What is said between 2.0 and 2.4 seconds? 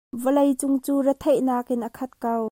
ko.